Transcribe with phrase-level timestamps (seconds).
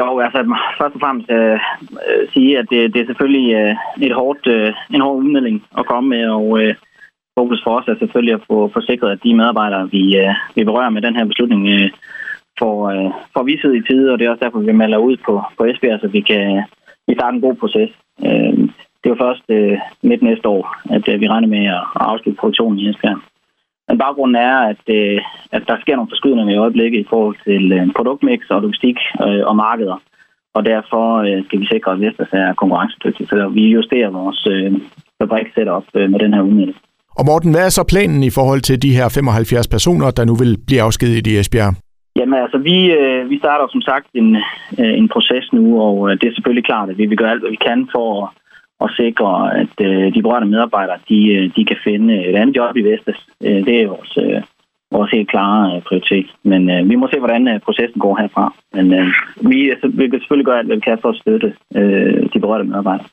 [0.00, 0.40] Jo, altså
[0.78, 1.58] først og fremmest øh,
[2.08, 3.74] øh, sige, at det, det er selvfølgelig øh,
[4.06, 6.74] et hårdt, øh, en hård udmelding at komme med, og øh,
[7.38, 10.90] fokus for os er selvfølgelig at få forsikret, at de medarbejdere, vi, øh, vi berører
[10.90, 11.90] med den her beslutning, øh,
[12.58, 15.42] får, øh, får viset i tide, og det er også derfor, vi melder ud på,
[15.56, 16.62] på Esbjerg, så altså, vi kan
[17.06, 17.90] vi starte en god proces.
[18.26, 18.52] Øh,
[19.00, 20.62] det er jo først øh, midt næste år,
[20.96, 23.18] at øh, vi regner med at, at afslutte produktionen i Esbjerg.
[23.90, 25.18] Men baggrunden er, at, øh,
[25.56, 29.42] at der sker nogle forskydninger i øjeblikket i forhold til øh, produktmix og logistik øh,
[29.50, 29.98] og markeder.
[30.56, 33.28] Og derfor øh, skal vi sikre, at Vestas er konkurrencedygtig.
[33.28, 34.72] Så vi justerer vores øh,
[35.18, 36.78] fabrik setup øh, med den her udmelding.
[37.18, 40.34] Og Morten, hvad er så planen i forhold til de her 75 personer, der nu
[40.42, 41.74] vil blive afskediget i Esbjerg?
[42.18, 44.36] Jamen altså, vi, øh, vi starter som sagt en,
[44.80, 47.42] øh, en proces nu, og øh, det er selvfølgelig klart, at vi vil gøre alt,
[47.42, 48.28] hvad vi kan for at,
[48.80, 52.76] og sikre, at øh, de berørte medarbejdere, de, øh, de kan finde et andet job
[52.76, 53.20] i Vestas.
[53.44, 54.42] Øh, det er vores, øh,
[54.90, 56.26] vores helt klare øh, prioritet.
[56.42, 58.54] Men øh, vi må se, hvordan øh, processen går herfra.
[58.72, 59.06] Men øh,
[59.50, 62.40] vi, altså, vi kan selvfølgelig gøre alt, hvad vi kan for at støtte øh, de
[62.40, 63.08] berørte medarbejdere.